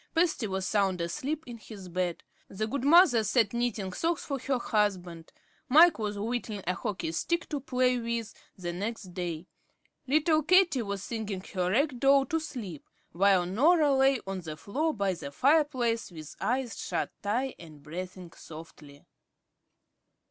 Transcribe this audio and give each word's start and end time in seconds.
Patsy 0.15 0.47
was 0.47 0.65
sound 0.67 0.99
asleep 0.99 1.43
in 1.45 1.59
his 1.59 1.87
bed. 1.87 2.23
The 2.49 2.65
good 2.65 2.83
mother 2.83 3.23
sat 3.23 3.53
knitting 3.53 3.93
socks 3.93 4.25
for 4.25 4.39
her 4.39 4.57
husband; 4.57 5.31
Mike 5.69 5.99
was 5.99 6.17
whittling 6.17 6.63
a 6.65 6.73
hockey 6.73 7.11
stick 7.11 7.47
to 7.49 7.59
play 7.59 7.99
with 7.99 8.33
the 8.57 8.73
next 8.73 9.13
day. 9.13 9.45
Little 10.07 10.41
Katie 10.41 10.81
was 10.81 11.03
singing 11.03 11.41
her 11.53 11.69
rag 11.69 11.99
doll 11.99 12.25
to 12.25 12.39
sleep, 12.39 12.89
while 13.11 13.45
Norah 13.45 13.93
lay 13.95 14.19
on 14.25 14.41
the 14.41 14.57
floor 14.57 14.91
by 14.91 15.13
the 15.13 15.29
fireplace 15.31 16.09
with 16.11 16.35
eyes 16.41 16.75
shut 16.79 17.11
tight 17.21 17.53
and 17.59 17.83
breathing 17.83 18.31
softly. 18.31 19.05